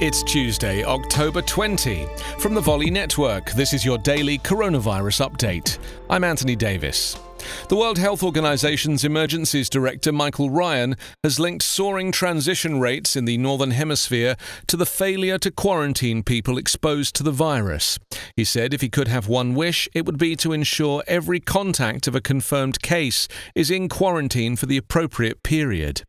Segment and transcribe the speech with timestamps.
[0.00, 2.06] It's Tuesday, October 20.
[2.38, 5.78] From the Volley Network, this is your daily coronavirus update.
[6.08, 7.18] I'm Anthony Davis.
[7.68, 13.38] The World Health Organization's Emergencies Director Michael Ryan has linked soaring transition rates in the
[13.38, 14.36] Northern Hemisphere
[14.68, 17.98] to the failure to quarantine people exposed to the virus.
[18.36, 22.06] He said if he could have one wish, it would be to ensure every contact
[22.06, 23.26] of a confirmed case
[23.56, 26.04] is in quarantine for the appropriate period.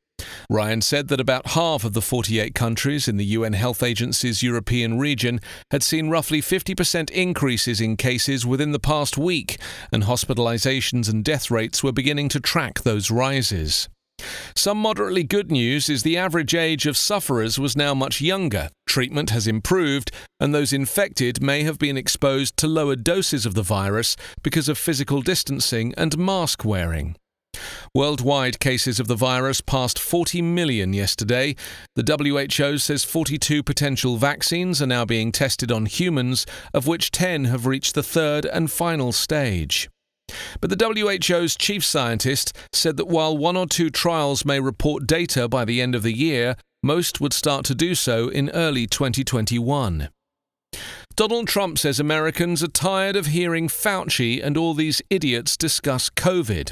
[0.49, 4.99] Ryan said that about half of the 48 countries in the UN Health Agency's European
[4.99, 5.39] region
[5.71, 9.57] had seen roughly 50% increases in cases within the past week,
[9.91, 13.89] and hospitalizations and death rates were beginning to track those rises.
[14.55, 19.29] Some moderately good news is the average age of sufferers was now much younger, treatment
[19.29, 24.15] has improved, and those infected may have been exposed to lower doses of the virus
[24.43, 27.15] because of physical distancing and mask wearing.
[27.95, 31.55] Worldwide cases of the virus passed 40 million yesterday.
[31.95, 32.03] The
[32.57, 37.65] WHO says 42 potential vaccines are now being tested on humans, of which 10 have
[37.65, 39.89] reached the third and final stage.
[40.61, 45.47] But the WHO's chief scientist said that while one or two trials may report data
[45.47, 50.09] by the end of the year, most would start to do so in early 2021.
[51.15, 56.71] Donald Trump says Americans are tired of hearing Fauci and all these idiots discuss COVID.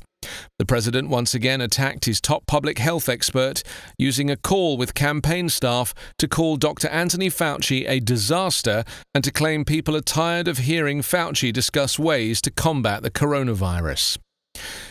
[0.60, 3.62] The president once again attacked his top public health expert,
[4.00, 6.88] using a call with campaign staff to call Dr.
[6.88, 12.42] Anthony Fauci a disaster and to claim people are tired of hearing Fauci discuss ways
[12.42, 14.18] to combat the coronavirus.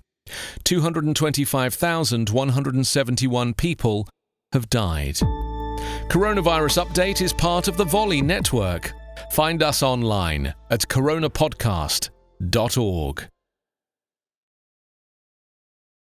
[0.65, 4.07] 225,171 people
[4.53, 5.15] have died.
[6.11, 8.93] Coronavirus Update is part of the Volley Network.
[9.33, 13.29] Find us online at coronapodcast.org.